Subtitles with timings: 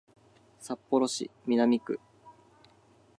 [0.57, 1.99] 札幌市南区